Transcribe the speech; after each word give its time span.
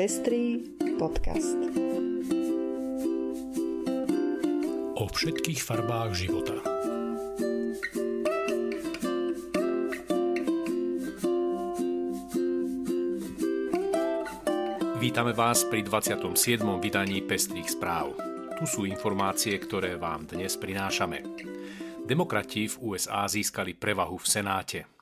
Pestrý 0.00 0.64
podcast. 0.96 1.60
O 4.96 5.04
všetkých 5.04 5.60
farbách 5.60 6.16
života. 6.16 6.56
Vítame 14.96 15.36
vás 15.36 15.68
pri 15.68 15.84
27. 15.84 16.64
vydaní 16.80 17.20
Pestrých 17.20 17.68
správ. 17.68 18.16
Tu 18.56 18.64
sú 18.64 18.88
informácie, 18.88 19.52
ktoré 19.60 20.00
vám 20.00 20.24
dnes 20.24 20.56
prinášame. 20.56 21.20
Demokrati 22.08 22.72
v 22.72 22.96
USA 22.96 23.28
získali 23.28 23.76
prevahu 23.76 24.16
v 24.16 24.24
Senáte. 24.24 24.99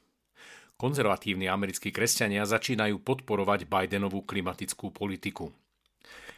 Konzervatívni 0.78 1.50
americkí 1.50 1.90
kresťania 1.90 2.46
začínajú 2.46 3.02
podporovať 3.02 3.66
Bidenovú 3.66 4.22
klimatickú 4.22 4.94
politiku. 4.94 5.50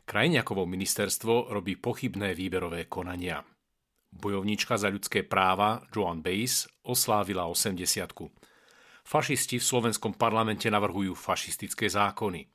Krajniakovo 0.09 0.65
ministerstvo 0.65 1.53
robí 1.53 1.77
pochybné 1.77 2.33
výberové 2.33 2.89
konania. 2.89 3.45
Bojovníčka 4.09 4.81
za 4.81 4.89
ľudské 4.89 5.29
práva 5.29 5.85
Joan 5.93 6.25
Bays 6.25 6.65
oslávila 6.89 7.53
80 7.53 7.85
Fašisti 9.05 9.61
v 9.61 9.65
slovenskom 9.65 10.17
parlamente 10.17 10.73
navrhujú 10.73 11.13
fašistické 11.13 11.93
zákony. 11.93 12.49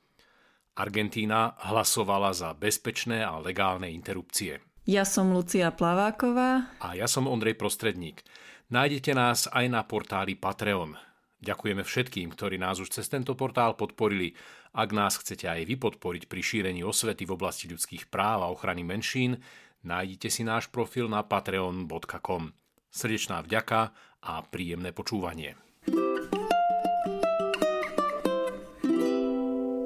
Argentína 0.82 1.54
hlasovala 1.70 2.34
za 2.34 2.50
bezpečné 2.58 3.22
a 3.22 3.38
legálne 3.38 3.94
interrupcie. 3.94 4.58
Ja 4.90 5.06
som 5.06 5.30
Lucia 5.30 5.70
Plaváková. 5.70 6.66
A 6.82 6.98
ja 6.98 7.06
som 7.06 7.30
Ondrej 7.30 7.54
Prostredník. 7.54 8.26
Nájdete 8.74 9.14
nás 9.14 9.46
aj 9.54 9.70
na 9.70 9.86
portáli 9.86 10.34
Patreon. 10.34 10.98
Ďakujeme 11.46 11.86
všetkým, 11.86 12.34
ktorí 12.34 12.58
nás 12.58 12.82
už 12.82 12.90
cez 12.90 13.06
tento 13.06 13.38
portál 13.38 13.78
podporili. 13.78 14.34
Ak 14.74 14.90
nás 14.90 15.14
chcete 15.14 15.46
aj 15.46 15.62
vy 15.62 15.78
podporiť 15.78 16.26
pri 16.26 16.42
šírení 16.42 16.82
osvety 16.82 17.22
v 17.22 17.38
oblasti 17.38 17.70
ľudských 17.70 18.10
práv 18.10 18.42
a 18.42 18.50
ochrany 18.50 18.82
menšín, 18.82 19.38
nájdite 19.86 20.26
si 20.26 20.42
náš 20.42 20.66
profil 20.66 21.06
na 21.06 21.22
patreon.com. 21.22 22.50
Srdečná 22.90 23.46
vďaka 23.46 23.94
a 24.26 24.42
príjemné 24.42 24.90
počúvanie. 24.90 25.54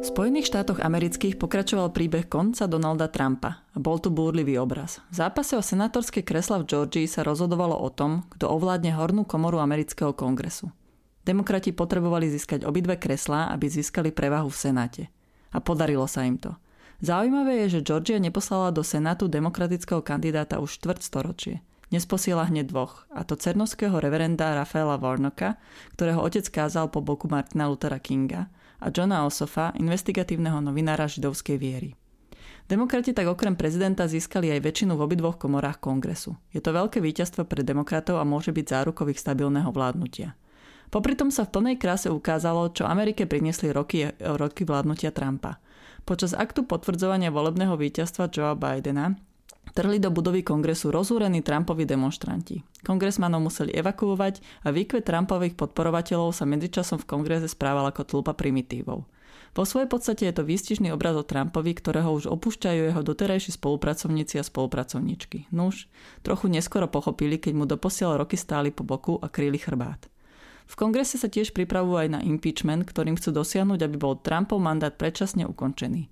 V 0.00 0.04
Spojených 0.08 0.48
štátoch 0.48 0.80
amerických 0.80 1.36
pokračoval 1.36 1.92
príbeh 1.92 2.24
konca 2.24 2.64
Donalda 2.64 3.12
Trumpa 3.12 3.68
bol 3.76 4.00
tu 4.00 4.08
búrlivý 4.08 4.56
obraz. 4.56 5.04
V 5.12 5.20
zápase 5.20 5.54
o 5.54 5.62
senátorské 5.62 6.24
kresla 6.24 6.64
v 6.64 6.72
Georgii 6.72 7.04
sa 7.04 7.20
rozhodovalo 7.20 7.76
o 7.76 7.88
tom, 7.92 8.24
kto 8.32 8.48
ovládne 8.48 8.96
hornú 8.96 9.28
komoru 9.28 9.60
amerického 9.60 10.16
kongresu. 10.16 10.72
Demokrati 11.30 11.70
potrebovali 11.70 12.26
získať 12.26 12.66
obidve 12.66 12.98
kreslá, 12.98 13.54
aby 13.54 13.70
získali 13.70 14.10
prevahu 14.10 14.50
v 14.50 14.58
Senáte. 14.58 15.02
A 15.54 15.62
podarilo 15.62 16.10
sa 16.10 16.26
im 16.26 16.34
to. 16.34 16.58
Zaujímavé 16.98 17.62
je, 17.62 17.78
že 17.78 17.86
Georgia 17.86 18.18
neposlala 18.18 18.74
do 18.74 18.82
Senátu 18.82 19.30
demokratického 19.30 20.02
kandidáta 20.02 20.58
už 20.58 20.82
štvrť 20.82 21.00
storočie. 21.06 21.62
Posiela 22.10 22.50
hneď 22.50 22.74
dvoch, 22.74 23.06
a 23.14 23.22
to 23.22 23.38
cernovského 23.38 23.94
reverenda 24.02 24.58
Rafaela 24.58 24.98
Warnocka, 24.98 25.54
ktorého 25.94 26.18
otec 26.18 26.50
kázal 26.50 26.90
po 26.90 26.98
boku 26.98 27.30
Martina 27.30 27.70
Luthera 27.70 28.02
Kinga, 28.02 28.50
a 28.82 28.90
Johna 28.90 29.22
Osofa, 29.22 29.70
investigatívneho 29.78 30.58
novinára 30.58 31.06
židovskej 31.06 31.62
viery. 31.62 31.94
Demokrati 32.66 33.14
tak 33.14 33.30
okrem 33.30 33.54
prezidenta 33.54 34.10
získali 34.10 34.50
aj 34.50 34.66
väčšinu 34.66 34.98
v 34.98 35.04
obidvoch 35.06 35.38
komorách 35.38 35.78
kongresu. 35.78 36.34
Je 36.50 36.58
to 36.58 36.74
veľké 36.74 36.98
víťazstvo 36.98 37.46
pre 37.46 37.62
demokratov 37.62 38.18
a 38.18 38.26
môže 38.26 38.50
byť 38.50 38.66
zárukových 38.66 39.22
stabilného 39.22 39.70
vládnutia. 39.70 40.34
Popri 40.90 41.14
tom 41.14 41.30
sa 41.30 41.46
v 41.46 41.54
plnej 41.54 41.76
kráse 41.78 42.10
ukázalo, 42.10 42.74
čo 42.74 42.82
Amerike 42.82 43.22
priniesli 43.22 43.70
roky, 43.70 44.10
roky 44.18 44.66
vládnutia 44.66 45.14
Trumpa. 45.14 45.62
Počas 46.02 46.34
aktu 46.34 46.66
potvrdzovania 46.66 47.30
volebného 47.30 47.78
víťazstva 47.78 48.26
Joea 48.26 48.58
Bidena 48.58 49.14
trhli 49.70 50.02
do 50.02 50.10
budovy 50.10 50.42
kongresu 50.42 50.90
rozúrení 50.90 51.46
Trumpovi 51.46 51.86
demonstranti. 51.86 52.58
Kongresmanov 52.82 53.46
museli 53.46 53.70
evakuovať 53.70 54.66
a 54.66 54.74
výkvet 54.74 55.06
Trumpových 55.06 55.54
podporovateľov 55.54 56.34
sa 56.34 56.42
medzičasom 56.42 56.98
v 56.98 57.06
kongrese 57.06 57.46
správal 57.46 57.86
ako 57.86 58.02
tlupa 58.02 58.34
primitívov. 58.34 59.06
Vo 59.50 59.66
svojej 59.66 59.86
podstate 59.90 60.26
je 60.30 60.34
to 60.34 60.46
výstižný 60.46 60.94
obraz 60.94 61.14
o 61.18 61.26
Trumpovi, 61.26 61.74
ktorého 61.74 62.10
už 62.14 62.30
opúšťajú 62.30 62.80
jeho 62.90 63.02
doterajší 63.02 63.54
spolupracovníci 63.54 64.38
a 64.38 64.46
spolupracovníčky. 64.46 65.50
Nuž, 65.54 65.90
trochu 66.22 66.50
neskoro 66.50 66.86
pochopili, 66.86 67.38
keď 67.38 67.52
mu 67.54 67.64
doposiaľ 67.66 68.26
roky 68.26 68.38
stáli 68.38 68.70
po 68.74 68.86
boku 68.86 69.18
a 69.18 69.26
kryli 69.26 69.58
chrbát. 69.58 70.06
V 70.66 70.74
kongrese 70.74 71.16
sa 71.16 71.28
tiež 71.30 71.56
pripravujú 71.56 71.96
aj 71.96 72.08
na 72.12 72.20
impeachment, 72.24 72.84
ktorým 72.88 73.16
chcú 73.16 73.36
dosiahnuť, 73.36 73.80
aby 73.84 73.96
bol 73.96 74.18
Trumpov 74.18 74.58
mandát 74.58 74.92
predčasne 74.92 75.46
ukončený. 75.46 76.10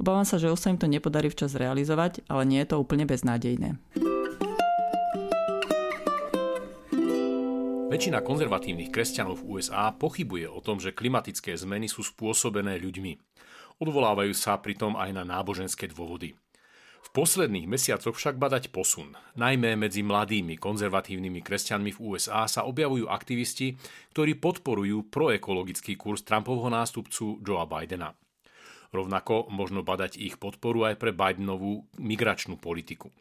Obávam 0.00 0.26
sa, 0.26 0.42
že 0.42 0.50
už 0.50 0.58
sa 0.58 0.70
im 0.74 0.78
to 0.78 0.90
nepodarí 0.90 1.30
včas 1.30 1.54
realizovať, 1.54 2.26
ale 2.26 2.42
nie 2.46 2.58
je 2.62 2.74
to 2.74 2.82
úplne 2.82 3.06
beznádejné. 3.06 3.78
Väčšina 7.94 8.26
konzervatívnych 8.26 8.90
kresťanov 8.90 9.46
v 9.46 9.62
USA 9.62 9.94
pochybuje 9.94 10.50
o 10.50 10.58
tom, 10.58 10.82
že 10.82 10.90
klimatické 10.90 11.54
zmeny 11.54 11.86
sú 11.86 12.02
spôsobené 12.02 12.74
ľuďmi. 12.82 13.14
Odvolávajú 13.78 14.34
sa 14.34 14.58
pritom 14.58 14.98
aj 14.98 15.14
na 15.14 15.22
náboženské 15.22 15.86
dôvody. 15.86 16.34
V 17.04 17.08
posledných 17.12 17.68
mesiacoch 17.68 18.16
však 18.16 18.40
badať 18.40 18.72
posun. 18.72 19.12
Najmä 19.36 19.76
medzi 19.76 20.00
mladými 20.00 20.56
konzervatívnymi 20.56 21.44
kresťanmi 21.44 21.92
v 21.92 22.00
USA 22.00 22.48
sa 22.48 22.64
objavujú 22.64 23.12
aktivisti, 23.12 23.76
ktorí 24.16 24.40
podporujú 24.40 25.12
proekologický 25.12 26.00
kurz 26.00 26.24
Trumpovho 26.24 26.72
nástupcu 26.72 27.44
Joea 27.44 27.68
Bidena. 27.68 28.16
Rovnako 28.88 29.52
možno 29.52 29.84
badať 29.84 30.16
ich 30.16 30.40
podporu 30.40 30.88
aj 30.88 30.96
pre 30.96 31.12
Bidenovú 31.12 31.84
migračnú 32.00 32.56
politiku. 32.56 33.12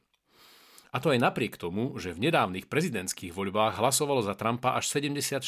A 0.94 1.02
to 1.02 1.10
aj 1.10 1.26
napriek 1.26 1.58
tomu, 1.58 1.98
že 1.98 2.14
v 2.14 2.30
nedávnych 2.30 2.70
prezidentských 2.70 3.34
voľbách 3.34 3.82
hlasovalo 3.82 4.22
za 4.22 4.38
Trumpa 4.38 4.78
až 4.78 4.94
76% 4.94 5.42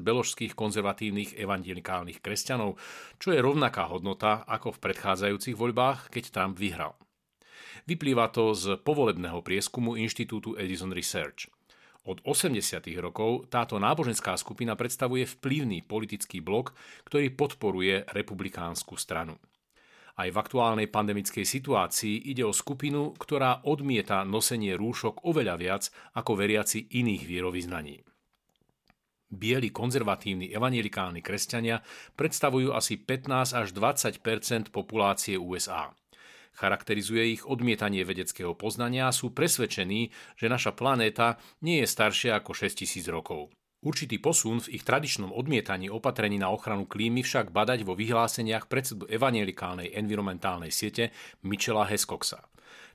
beložských 0.00 0.56
konzervatívnych 0.56 1.36
evangelikálnych 1.36 2.24
kresťanov, 2.24 2.80
čo 3.20 3.36
je 3.36 3.44
rovnaká 3.44 3.92
hodnota 3.92 4.40
ako 4.48 4.72
v 4.74 4.82
predchádzajúcich 4.88 5.52
voľbách, 5.52 6.08
keď 6.08 6.32
Trump 6.32 6.56
vyhral. 6.56 6.96
Vyplýva 7.88 8.28
to 8.28 8.52
z 8.52 8.80
povolebného 8.80 9.40
prieskumu 9.40 9.96
Inštitútu 9.96 10.56
Edison 10.56 10.92
Research. 10.92 11.48
Od 12.08 12.24
80. 12.24 12.80
rokov 12.96 13.52
táto 13.52 13.76
náboženská 13.76 14.32
skupina 14.40 14.72
predstavuje 14.72 15.28
vplyvný 15.28 15.84
politický 15.84 16.40
blok, 16.40 16.72
ktorý 17.04 17.36
podporuje 17.36 18.08
republikánsku 18.08 18.96
stranu. 18.96 19.36
Aj 20.16 20.28
v 20.28 20.36
aktuálnej 20.36 20.88
pandemickej 20.88 21.44
situácii 21.44 22.28
ide 22.28 22.44
o 22.44 22.52
skupinu, 22.52 23.16
ktorá 23.16 23.64
odmieta 23.64 24.24
nosenie 24.24 24.76
rúšok 24.76 25.24
oveľa 25.24 25.56
viac 25.56 25.82
ako 26.16 26.36
veriaci 26.36 26.92
iných 26.92 27.22
vierovýznaní. 27.24 28.04
Bieli 29.30 29.70
konzervatívni 29.70 30.50
evangelikálni 30.50 31.22
kresťania 31.22 31.78
predstavujú 32.18 32.74
asi 32.74 32.98
15 32.98 33.54
až 33.54 33.68
20% 33.70 34.74
populácie 34.74 35.38
USA. 35.38 35.94
Charakterizuje 36.56 37.38
ich 37.38 37.42
odmietanie 37.46 38.02
vedeckého 38.04 38.52
poznania 38.58 39.08
a 39.08 39.16
sú 39.16 39.32
presvedčení, 39.32 40.12
že 40.36 40.46
naša 40.50 40.76
planéta 40.76 41.40
nie 41.62 41.80
je 41.82 41.88
staršia 41.88 42.38
ako 42.38 42.52
6000 42.52 43.06
rokov. 43.10 43.50
Určitý 43.80 44.20
posun 44.20 44.60
v 44.60 44.76
ich 44.76 44.84
tradičnom 44.84 45.32
odmietaní 45.32 45.88
opatrení 45.88 46.36
na 46.36 46.52
ochranu 46.52 46.84
klímy 46.84 47.24
však 47.24 47.48
badať 47.48 47.88
vo 47.88 47.96
vyhláseniach 47.96 48.68
predsedu 48.68 49.08
evangelikálnej 49.08 49.96
environmentálnej 49.96 50.68
siete 50.68 51.16
Michela 51.48 51.88
Hescoxa. 51.88 52.44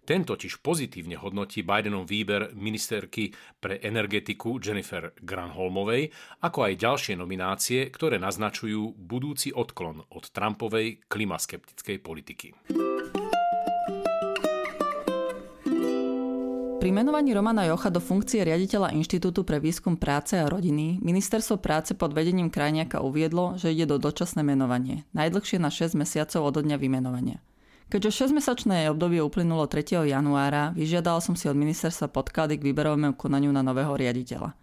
Ten 0.06 0.22
totiž 0.22 0.62
pozitívne 0.62 1.18
hodnotí 1.18 1.66
Bidenov 1.66 2.06
výber 2.06 2.54
ministerky 2.54 3.34
pre 3.58 3.82
energetiku 3.82 4.62
Jennifer 4.62 5.18
Granholmovej, 5.18 6.14
ako 6.46 6.70
aj 6.70 6.74
ďalšie 6.78 7.14
nominácie, 7.18 7.90
ktoré 7.90 8.22
naznačujú 8.22 8.94
budúci 8.94 9.50
odklon 9.50 10.06
od 10.14 10.30
Trumpovej 10.30 11.02
klimaskeptickej 11.10 11.98
politiky. 12.06 12.54
Pri 16.86 16.94
menovaní 16.94 17.34
Romana 17.34 17.66
Jocha 17.66 17.90
do 17.90 17.98
funkcie 17.98 18.46
riaditeľa 18.46 18.94
Inštitútu 18.94 19.42
pre 19.42 19.58
výskum 19.58 19.98
práce 19.98 20.38
a 20.38 20.46
rodiny 20.46 21.02
ministerstvo 21.02 21.58
práce 21.58 21.98
pod 21.98 22.14
vedením 22.14 22.54
Krajniaka 22.54 23.02
uviedlo, 23.02 23.58
že 23.58 23.74
ide 23.74 23.90
do 23.90 23.98
dočasné 23.98 24.46
menovanie, 24.46 25.02
najdlhšie 25.18 25.58
na 25.58 25.74
6 25.74 25.98
mesiacov 25.98 26.46
od 26.46 26.62
dňa 26.62 26.78
vymenovania. 26.78 27.42
Keďže 27.90 28.30
6-mesačné 28.30 28.86
obdobie 28.94 29.18
uplynulo 29.18 29.66
3. 29.66 30.06
januára, 30.06 30.78
vyžiadal 30.78 31.26
som 31.26 31.34
si 31.34 31.50
od 31.50 31.58
ministerstva 31.58 32.06
podklady 32.14 32.62
k 32.62 32.70
výberovému 32.70 33.18
konaniu 33.18 33.50
na 33.50 33.66
nového 33.66 33.98
riaditeľa. 33.98 34.54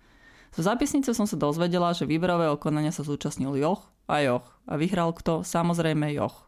Zo 0.54 0.62
zápisnice 0.62 1.10
som 1.18 1.26
sa 1.26 1.34
dozvedela, 1.34 1.90
že 1.90 2.06
výberového 2.06 2.54
konania 2.54 2.94
sa 2.94 3.02
zúčastnil 3.02 3.58
Joch 3.58 3.90
a 4.06 4.22
Joch 4.22 4.46
a 4.70 4.78
vyhral 4.78 5.10
kto? 5.10 5.42
Samozrejme 5.42 6.14
Joch. 6.14 6.46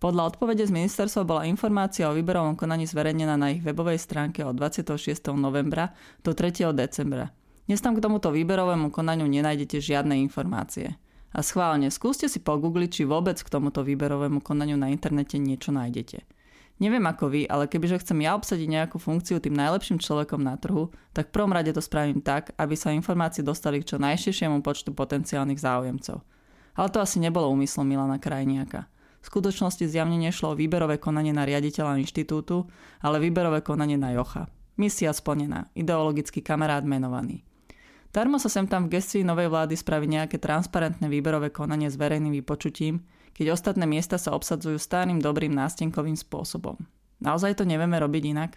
Podľa 0.00 0.32
odpovede 0.32 0.64
z 0.64 0.72
ministerstva 0.72 1.28
bola 1.28 1.44
informácia 1.44 2.08
o 2.08 2.16
výberovom 2.16 2.56
konaní 2.56 2.88
zverejnená 2.88 3.36
na 3.36 3.52
ich 3.52 3.60
webovej 3.60 4.00
stránke 4.00 4.40
od 4.40 4.56
26. 4.56 4.96
novembra 5.36 5.92
do 6.24 6.32
3. 6.32 6.72
decembra. 6.72 7.28
Dnes 7.68 7.84
tam 7.84 7.92
k 7.92 8.00
tomuto 8.00 8.32
výberovému 8.32 8.88
konaniu 8.88 9.28
nenájdete 9.28 9.76
žiadne 9.76 10.16
informácie. 10.24 10.96
A 11.36 11.44
schválne, 11.44 11.92
skúste 11.92 12.32
si 12.32 12.40
pogoogliť, 12.40 12.90
či 12.96 13.02
vôbec 13.04 13.36
k 13.44 13.52
tomuto 13.52 13.84
výberovému 13.84 14.40
konaniu 14.40 14.80
na 14.80 14.88
internete 14.88 15.36
niečo 15.36 15.68
nájdete. 15.68 16.24
Neviem 16.80 17.04
ako 17.04 17.28
vy, 17.28 17.44
ale 17.44 17.68
kebyže 17.68 18.00
chcem 18.00 18.24
ja 18.24 18.32
obsadiť 18.40 18.72
nejakú 18.72 18.96
funkciu 18.96 19.36
tým 19.36 19.52
najlepším 19.52 20.00
človekom 20.00 20.40
na 20.40 20.56
trhu, 20.56 20.88
tak 21.12 21.28
v 21.28 21.34
prvom 21.36 21.52
rade 21.52 21.76
to 21.76 21.84
spravím 21.84 22.24
tak, 22.24 22.56
aby 22.56 22.72
sa 22.72 22.88
informácie 22.88 23.44
dostali 23.44 23.84
k 23.84 23.92
čo 23.92 23.96
najširšiemu 24.00 24.64
počtu 24.64 24.96
potenciálnych 24.96 25.60
záujemcov. 25.60 26.24
Ale 26.80 26.88
to 26.88 27.04
asi 27.04 27.20
nebolo 27.20 27.52
úmyslom 27.52 27.84
Milana 27.84 28.16
Krajniaka. 28.16 28.88
V 29.20 29.28
skutočnosti 29.28 29.84
zjavne 29.84 30.16
nešlo 30.16 30.52
o 30.52 30.58
výberové 30.58 30.96
konanie 30.96 31.30
na 31.30 31.44
riaditeľa 31.44 32.00
inštitútu, 32.00 32.64
ale 33.04 33.20
výberové 33.20 33.60
konanie 33.60 34.00
na 34.00 34.16
Jocha. 34.16 34.48
Misia 34.80 35.12
splnená, 35.12 35.68
ideologický 35.76 36.40
kamarát 36.40 36.80
menovaný. 36.88 37.44
Darmo 38.10 38.42
sa 38.42 38.50
sem 38.50 38.66
tam 38.66 38.88
v 38.88 38.98
gestii 38.98 39.22
novej 39.22 39.52
vlády 39.52 39.78
spraví 39.78 40.08
nejaké 40.08 40.42
transparentné 40.42 41.06
výberové 41.06 41.54
konanie 41.54 41.86
s 41.86 42.00
verejným 42.00 42.42
vypočutím, 42.42 43.04
keď 43.36 43.54
ostatné 43.54 43.86
miesta 43.86 44.18
sa 44.18 44.34
obsadzujú 44.34 44.80
starým 44.80 45.22
dobrým 45.22 45.54
nástenkovým 45.54 46.18
spôsobom. 46.18 46.74
Naozaj 47.22 47.60
to 47.60 47.64
nevieme 47.68 48.00
robiť 48.00 48.22
inak? 48.34 48.50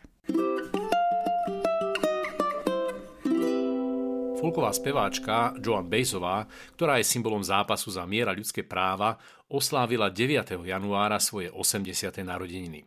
Folková 4.44 4.76
speváčka 4.76 5.56
Joan 5.56 5.88
Bejzová, 5.88 6.44
ktorá 6.76 7.00
je 7.00 7.08
symbolom 7.08 7.40
zápasu 7.40 7.96
za 7.96 8.04
mier 8.04 8.28
a 8.28 8.36
ľudské 8.36 8.60
práva, 8.68 9.16
oslávila 9.48 10.12
9. 10.12 10.60
januára 10.68 11.16
svoje 11.24 11.48
80. 11.48 12.12
narodeniny. 12.28 12.84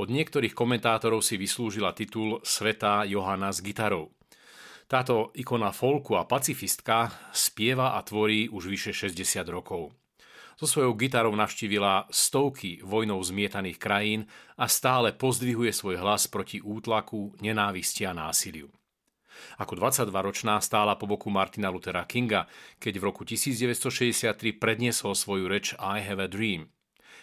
Od 0.00 0.08
niektorých 0.08 0.56
komentátorov 0.56 1.20
si 1.20 1.36
vyslúžila 1.36 1.92
titul 1.92 2.40
Sveta 2.40 3.04
Johana 3.04 3.52
s 3.52 3.60
gitarou. 3.60 4.16
Táto 4.88 5.36
ikona 5.36 5.68
folku 5.68 6.16
a 6.16 6.24
pacifistka 6.24 7.12
spieva 7.28 7.92
a 7.92 8.00
tvorí 8.00 8.48
už 8.48 8.72
vyše 8.72 8.96
60 8.96 9.52
rokov. 9.52 9.92
So 10.56 10.64
svojou 10.64 10.96
gitarou 10.96 11.36
navštívila 11.36 12.08
stovky 12.08 12.80
vojnou 12.80 13.20
zmietaných 13.20 13.76
krajín 13.76 14.24
a 14.56 14.64
stále 14.64 15.12
pozdvihuje 15.12 15.76
svoj 15.76 16.00
hlas 16.00 16.24
proti 16.24 16.64
útlaku, 16.64 17.36
nenávisti 17.44 18.08
a 18.08 18.16
násiliu. 18.16 18.72
Ako 19.58 19.76
22-ročná 19.78 20.58
stála 20.64 20.96
po 20.96 21.04
boku 21.10 21.28
Martina 21.28 21.68
Luthera 21.68 22.04
Kinga, 22.08 22.50
keď 22.78 22.94
v 22.98 23.06
roku 23.06 23.22
1963 23.26 24.56
predniesol 24.56 25.12
svoju 25.12 25.46
reč 25.48 25.72
I 25.78 26.00
have 26.04 26.20
a 26.20 26.28
dream. 26.30 26.70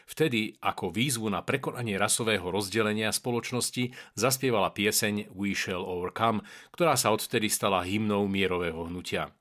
Vtedy 0.08 0.56
ako 0.64 0.96
výzvu 0.96 1.28
na 1.28 1.44
prekonanie 1.44 2.00
rasového 2.00 2.48
rozdelenia 2.48 3.12
spoločnosti 3.12 3.92
zaspievala 4.16 4.72
pieseň 4.72 5.36
We 5.36 5.52
Shall 5.52 5.84
Overcome, 5.84 6.48
ktorá 6.72 6.96
sa 6.96 7.12
odvtedy 7.12 7.52
stala 7.52 7.84
hymnou 7.84 8.24
mierového 8.32 8.88
hnutia. 8.88 9.36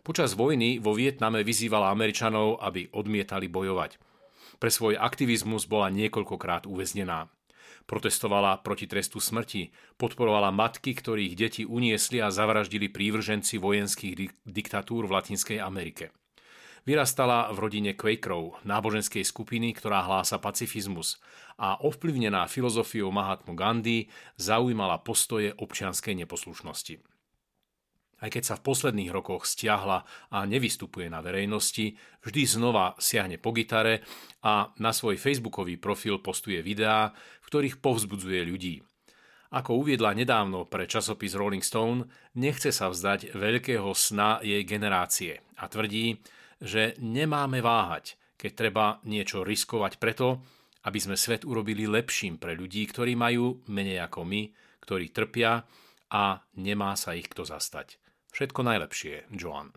Počas 0.00 0.32
vojny 0.32 0.80
vo 0.80 0.96
Vietname 0.96 1.44
vyzývala 1.44 1.92
Američanov, 1.92 2.64
aby 2.64 2.88
odmietali 2.96 3.52
bojovať. 3.52 4.00
Pre 4.56 4.70
svoj 4.72 4.96
aktivizmus 4.96 5.68
bola 5.68 5.92
niekoľkokrát 5.92 6.64
uväznená. 6.64 7.28
Protestovala 7.88 8.60
proti 8.60 8.84
trestu 8.84 9.16
smrti, 9.16 9.72
podporovala 9.96 10.52
matky, 10.52 10.92
ktorých 10.92 11.32
deti 11.32 11.62
uniesli 11.64 12.20
a 12.20 12.28
zavraždili 12.28 12.92
prívrženci 12.92 13.56
vojenských 13.56 14.44
diktatúr 14.44 15.08
v 15.08 15.14
Latinskej 15.16 15.56
Amerike. 15.56 16.12
Vyrastala 16.84 17.48
v 17.48 17.64
rodine 17.64 17.92
Quakerov, 17.96 18.60
náboženskej 18.68 19.24
skupiny, 19.24 19.72
ktorá 19.72 20.04
hlása 20.04 20.36
pacifizmus 20.36 21.16
a 21.56 21.80
ovplyvnená 21.80 22.44
filozofiou 22.44 23.08
Mahatmu 23.08 23.56
Gandhi 23.56 24.12
zaujímala 24.36 25.00
postoje 25.00 25.56
občianskej 25.56 26.12
neposlušnosti. 26.24 27.17
Aj 28.18 28.28
keď 28.28 28.42
sa 28.42 28.54
v 28.58 28.66
posledných 28.66 29.14
rokoch 29.14 29.46
stiahla 29.46 30.02
a 30.34 30.38
nevystupuje 30.42 31.06
na 31.06 31.22
verejnosti, 31.22 31.94
vždy 32.26 32.42
znova 32.50 32.98
siahne 32.98 33.38
po 33.38 33.54
gitare 33.54 34.02
a 34.42 34.74
na 34.82 34.90
svoj 34.90 35.14
facebookový 35.14 35.78
profil 35.78 36.18
postuje 36.18 36.58
videá, 36.58 37.14
v 37.42 37.46
ktorých 37.46 37.78
povzbudzuje 37.78 38.42
ľudí. 38.42 38.82
Ako 39.48 39.80
uviedla 39.80 40.12
nedávno 40.12 40.68
pre 40.68 40.84
časopis 40.84 41.32
Rolling 41.32 41.64
Stone, 41.64 42.04
nechce 42.36 42.68
sa 42.68 42.92
vzdať 42.92 43.32
veľkého 43.32 43.88
sna 43.96 44.44
jej 44.44 44.60
generácie 44.66 45.40
a 45.56 45.64
tvrdí, 45.70 46.20
že 46.60 46.98
nemáme 47.00 47.64
váhať, 47.64 48.18
keď 48.36 48.50
treba 48.52 48.86
niečo 49.08 49.46
riskovať 49.46 49.96
preto, 49.96 50.44
aby 50.84 50.98
sme 51.00 51.16
svet 51.16 51.48
urobili 51.48 51.88
lepším 51.88 52.36
pre 52.36 52.58
ľudí, 52.58 52.84
ktorí 52.90 53.16
majú 53.16 53.64
menej 53.72 54.04
ako 54.04 54.26
my, 54.26 54.42
ktorí 54.84 55.16
trpia 55.16 55.64
a 56.12 56.44
nemá 56.60 56.92
sa 56.96 57.16
ich 57.16 57.28
kto 57.28 57.48
zastať. 57.48 58.07
Všetko 58.32 58.60
najlepšie, 58.62 59.30
Joan. 59.34 59.72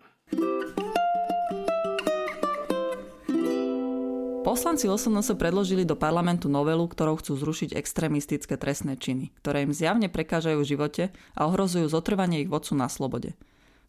Poslanci 4.42 4.90
LSNS 4.90 5.38
predložili 5.38 5.86
do 5.86 5.94
parlamentu 5.94 6.50
novelu, 6.50 6.84
ktorou 6.90 7.22
chcú 7.22 7.38
zrušiť 7.38 7.78
extrémistické 7.78 8.58
trestné 8.58 8.98
činy, 8.98 9.32
ktoré 9.40 9.64
im 9.64 9.72
zjavne 9.72 10.10
prekážajú 10.10 10.60
v 10.60 10.70
živote 10.76 11.04
a 11.38 11.46
ohrozujú 11.46 11.86
zotrvanie 11.86 12.42
ich 12.42 12.50
vodcu 12.50 12.74
na 12.74 12.90
slobode. 12.90 13.38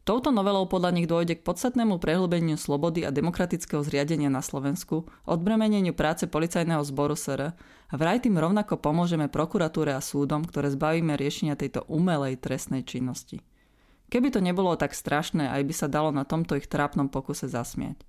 Touto 0.02 0.34
novelou 0.34 0.66
podľa 0.66 0.90
nich 0.98 1.06
dôjde 1.06 1.38
k 1.38 1.46
podstatnému 1.46 2.02
prehlbeniu 2.02 2.58
slobody 2.58 3.06
a 3.06 3.14
demokratického 3.14 3.86
zriadenia 3.86 4.28
na 4.28 4.42
Slovensku, 4.42 5.06
odbremeneniu 5.30 5.94
práce 5.94 6.26
policajného 6.26 6.82
zboru 6.82 7.14
SR 7.14 7.54
a 7.54 7.94
vraj 7.94 8.18
tým 8.18 8.34
rovnako 8.34 8.82
pomôžeme 8.82 9.30
prokuratúre 9.30 9.94
a 9.94 10.02
súdom, 10.02 10.42
ktoré 10.42 10.74
zbavíme 10.74 11.14
riešenia 11.14 11.54
tejto 11.54 11.86
umelej 11.86 12.34
trestnej 12.42 12.82
činnosti. 12.82 13.46
Keby 14.12 14.28
to 14.28 14.44
nebolo 14.44 14.76
tak 14.76 14.92
strašné, 14.92 15.48
aj 15.48 15.62
by 15.64 15.72
sa 15.72 15.88
dalo 15.88 16.12
na 16.12 16.28
tomto 16.28 16.52
ich 16.52 16.68
trápnom 16.68 17.08
pokuse 17.08 17.48
zasmiať. 17.48 18.04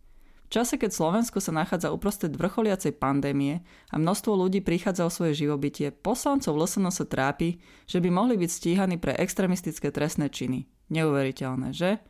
V 0.52 0.62
čase, 0.62 0.76
keď 0.76 0.92
Slovensko 0.92 1.40
sa 1.40 1.56
nachádza 1.56 1.96
uprostred 1.96 2.36
vrcholiacej 2.36 3.00
pandémie 3.00 3.64
a 3.88 3.96
množstvo 3.96 4.36
ľudí 4.36 4.60
prichádza 4.60 5.08
o 5.08 5.14
svoje 5.16 5.48
živobytie, 5.48 5.96
poslancov 5.96 6.60
LSN 6.60 6.92
sa 6.92 7.08
trápi, 7.08 7.64
že 7.88 8.04
by 8.04 8.12
mohli 8.12 8.36
byť 8.36 8.52
stíhaní 8.52 9.00
pre 9.00 9.16
extremistické 9.16 9.96
trestné 9.96 10.28
činy. 10.28 10.68
Neuveriteľné, 10.92 11.72
že? 11.72 12.04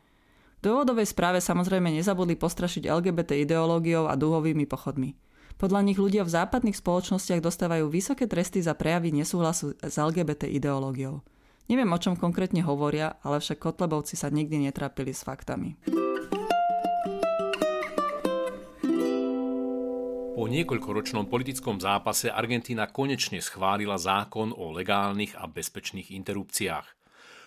V 0.58 0.74
dôvodovej 0.74 1.06
správe 1.06 1.38
samozrejme 1.38 1.94
nezabudli 1.94 2.34
postrašiť 2.34 2.90
LGBT 2.90 3.46
ideológiou 3.46 4.10
a 4.10 4.18
dúhovými 4.18 4.66
pochodmi. 4.66 5.14
Podľa 5.54 5.80
nich 5.86 6.02
ľudia 6.02 6.26
v 6.26 6.34
západných 6.34 6.74
spoločnostiach 6.74 7.38
dostávajú 7.38 7.86
vysoké 7.86 8.26
tresty 8.26 8.58
za 8.58 8.74
prejavy 8.74 9.14
nesúhlasu 9.14 9.78
s 9.78 9.94
LGBT 9.94 10.50
ideológiou. 10.50 11.22
Neviem, 11.64 11.88
o 11.88 11.98
čom 11.98 12.12
konkrétne 12.12 12.60
hovoria, 12.60 13.16
ale 13.24 13.40
však 13.40 13.56
Kotlebovci 13.56 14.20
sa 14.20 14.28
nikdy 14.28 14.68
netrápili 14.68 15.16
s 15.16 15.24
faktami. 15.24 15.80
Po 20.34 20.44
niekoľkoročnom 20.52 21.32
politickom 21.32 21.80
zápase 21.80 22.28
Argentína 22.28 22.92
konečne 22.92 23.40
schválila 23.40 23.96
zákon 23.96 24.52
o 24.52 24.76
legálnych 24.76 25.40
a 25.40 25.48
bezpečných 25.48 26.12
interrupciách. 26.12 26.84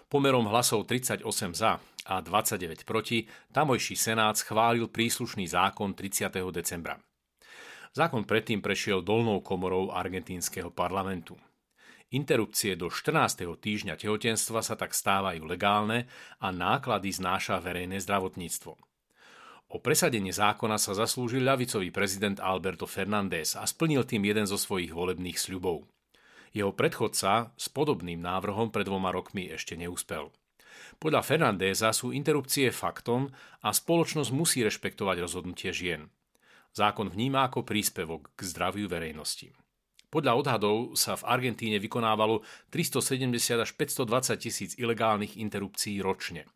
Pomerom 0.09 0.49
hlasov 0.49 0.89
38 0.89 1.21
za 1.53 1.77
a 2.09 2.15
29 2.17 2.89
proti 2.89 3.29
tamojší 3.53 3.93
senát 3.93 4.33
schválil 4.39 4.89
príslušný 4.89 5.45
zákon 5.45 5.93
30. 5.93 6.31
decembra. 6.49 6.97
Zákon 7.93 8.25
predtým 8.25 8.65
prešiel 8.65 9.05
dolnou 9.05 9.45
komorou 9.45 9.93
argentínskeho 9.93 10.73
parlamentu. 10.73 11.37
Interrupcie 12.07 12.79
do 12.79 12.87
14. 12.87 13.43
týždňa 13.59 13.99
tehotenstva 13.99 14.63
sa 14.63 14.79
tak 14.79 14.95
stávajú 14.95 15.43
legálne 15.43 16.07
a 16.39 16.55
náklady 16.55 17.11
znáša 17.11 17.59
verejné 17.59 17.99
zdravotníctvo. 17.99 18.79
O 19.67 19.77
presadenie 19.83 20.31
zákona 20.31 20.79
sa 20.79 20.95
zaslúžil 20.95 21.43
ľavicový 21.43 21.91
prezident 21.91 22.39
Alberto 22.39 22.87
Fernández 22.87 23.59
a 23.59 23.67
splnil 23.67 24.07
tým 24.07 24.23
jeden 24.23 24.47
zo 24.47 24.55
svojich 24.55 24.95
volebných 24.95 25.35
sľubov. 25.35 25.83
Jeho 26.55 26.71
predchodca 26.71 27.51
s 27.59 27.67
podobným 27.67 28.23
návrhom 28.23 28.71
pred 28.71 28.87
dvoma 28.87 29.11
rokmi 29.11 29.51
ešte 29.51 29.75
neúspel. 29.75 30.31
Podľa 31.03 31.27
Fernandéza 31.27 31.91
sú 31.91 32.15
interrupcie 32.15 32.71
faktom 32.71 33.27
a 33.59 33.75
spoločnosť 33.75 34.31
musí 34.31 34.63
rešpektovať 34.63 35.27
rozhodnutie 35.27 35.75
žien. 35.75 36.07
Zákon 36.71 37.11
vníma 37.11 37.51
ako 37.51 37.67
príspevok 37.67 38.31
k 38.31 38.47
zdraviu 38.47 38.87
verejnosti. 38.87 39.51
Podľa 40.07 40.39
odhadov 40.39 40.95
sa 40.95 41.19
v 41.19 41.27
Argentíne 41.27 41.83
vykonávalo 41.83 42.39
370 42.71 43.59
až 43.59 43.69
520 43.75 44.39
tisíc 44.39 44.71
ilegálnych 44.79 45.35
interrupcií 45.35 45.99
ročne. 45.99 46.47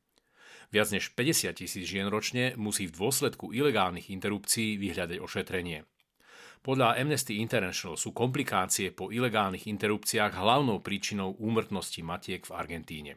Viac 0.72 0.88
než 0.96 1.12
50 1.12 1.52
tisíc 1.60 1.84
žien 1.84 2.08
ročne 2.08 2.56
musí 2.56 2.88
v 2.88 2.96
dôsledku 2.96 3.52
ilegálnych 3.52 4.08
interrupcií 4.08 4.80
vyhľadať 4.80 5.20
ošetrenie. 5.20 5.84
Podľa 6.64 6.96
Amnesty 6.96 7.44
International 7.44 8.00
sú 8.00 8.16
komplikácie 8.16 8.96
po 8.96 9.12
ilegálnych 9.12 9.68
interrupciách 9.68 10.32
hlavnou 10.32 10.80
príčinou 10.80 11.36
úmrtnosti 11.36 12.00
matiek 12.06 12.48
v 12.48 12.56
Argentíne. 12.56 13.14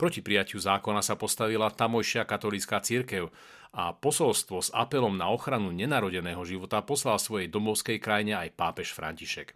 Proti 0.00 0.24
prijatiu 0.24 0.56
zákona 0.56 1.04
sa 1.04 1.20
postavila 1.20 1.68
tamojšia 1.68 2.24
katolícka 2.24 2.80
církev 2.80 3.28
a 3.70 3.94
posolstvo 3.94 4.58
s 4.58 4.70
apelom 4.74 5.14
na 5.14 5.30
ochranu 5.30 5.70
nenarodeného 5.70 6.42
života 6.42 6.82
poslal 6.82 7.22
svojej 7.22 7.46
domovskej 7.46 7.98
krajine 8.02 8.34
aj 8.34 8.54
pápež 8.58 8.90
František. 8.94 9.54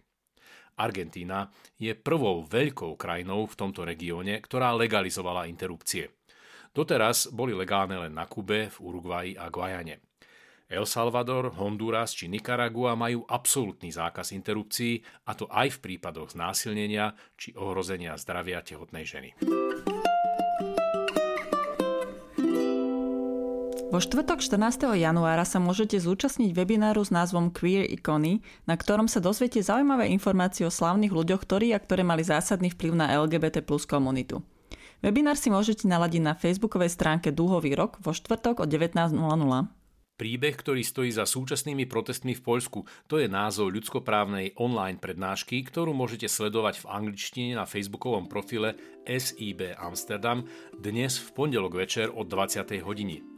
Argentína 0.75 1.47
je 1.79 1.95
prvou 1.95 2.43
veľkou 2.43 2.99
krajinou 2.99 3.47
v 3.47 3.55
tomto 3.55 3.87
regióne, 3.87 4.43
ktorá 4.43 4.75
legalizovala 4.75 5.47
interrupcie. 5.47 6.11
Doteraz 6.75 7.31
boli 7.31 7.55
legálne 7.55 7.95
len 7.95 8.11
na 8.11 8.27
Kube, 8.27 8.67
v 8.67 8.77
Uruguayi 8.83 9.31
a 9.39 9.47
Guajane. 9.47 10.03
El 10.65 10.83
Salvador, 10.83 11.55
Honduras 11.61 12.11
či 12.11 12.27
Nicaragua 12.27 12.97
majú 12.97 13.23
absolútny 13.23 13.93
zákaz 13.93 14.33
interrupcií, 14.33 14.99
a 15.29 15.37
to 15.37 15.45
aj 15.47 15.79
v 15.79 15.81
prípadoch 15.93 16.33
znásilnenia 16.33 17.13
či 17.37 17.53
ohrozenia 17.55 18.17
zdravia 18.17 18.65
tehotnej 18.65 19.05
ženy. 19.07 19.29
Vo 23.95 24.03
štvrtok 24.03 24.43
14. 24.43 24.91
januára 24.99 25.47
sa 25.47 25.55
môžete 25.55 25.95
zúčastniť 26.03 26.51
webináru 26.51 26.99
s 26.99 27.15
názvom 27.15 27.47
Queer 27.47 27.87
Icony, 27.87 28.43
na 28.67 28.75
ktorom 28.75 29.07
sa 29.07 29.23
dozviete 29.23 29.63
zaujímavé 29.63 30.11
informácie 30.11 30.67
o 30.67 30.75
slavných 30.75 31.15
ľuďoch, 31.15 31.39
ktorí 31.47 31.71
a 31.71 31.79
ktoré 31.79 32.03
mali 32.03 32.19
zásadný 32.19 32.75
vplyv 32.75 32.91
na 32.91 33.15
LGBT 33.15 33.63
plus 33.63 33.87
komunitu. 33.87 34.43
Webinár 34.99 35.39
si 35.39 35.47
môžete 35.47 35.87
naladiť 35.87 36.27
na 36.27 36.35
facebookovej 36.35 36.91
stránke 36.91 37.31
Dúhový 37.31 37.71
rok 37.71 37.95
vo 38.03 38.11
štvrtok 38.11 38.59
o 38.59 38.65
19.00. 38.67 39.15
Príbeh, 40.19 40.55
ktorý 40.59 40.83
stojí 40.83 41.15
za 41.15 41.23
súčasnými 41.23 41.87
protestmi 41.87 42.35
v 42.35 42.43
Poľsku, 42.43 42.83
to 43.07 43.23
je 43.23 43.31
názov 43.31 43.71
ľudskoprávnej 43.71 44.59
online 44.59 44.99
prednášky, 44.99 45.63
ktorú 45.63 45.95
môžete 45.95 46.27
sledovať 46.27 46.83
v 46.83 46.89
angličtine 46.91 47.55
na 47.55 47.63
facebookovom 47.63 48.27
profile 48.27 48.75
SIB 49.07 49.71
Amsterdam 49.79 50.43
dnes 50.75 51.15
v 51.15 51.31
pondelok 51.31 51.79
večer 51.79 52.11
od 52.11 52.27
20. 52.27 52.59
hodiny. 52.83 53.34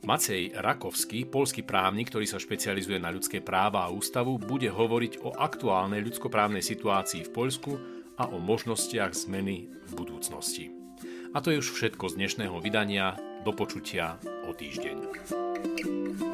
Macej 0.00 0.56
Rakovský, 0.56 1.28
polský 1.28 1.60
právnik, 1.60 2.08
ktorý 2.08 2.24
sa 2.24 2.40
špecializuje 2.40 2.96
na 2.96 3.12
ľudské 3.12 3.44
práva 3.44 3.84
a 3.84 3.92
ústavu, 3.92 4.40
bude 4.40 4.72
hovoriť 4.72 5.20
o 5.20 5.36
aktuálnej 5.36 6.00
ľudskoprávnej 6.00 6.64
situácii 6.64 7.28
v 7.28 7.34
Poľsku 7.36 7.72
a 8.16 8.32
o 8.32 8.40
možnostiach 8.40 9.12
zmeny 9.12 9.68
v 9.68 9.92
budúcnosti. 9.92 10.72
A 11.36 11.44
to 11.44 11.52
je 11.52 11.60
už 11.60 11.76
všetko 11.76 12.10
z 12.10 12.16
dnešného 12.16 12.56
vydania. 12.64 13.14
Do 13.40 13.56
počutia 13.56 14.20
o 14.48 14.52
týždeň. 14.52 16.29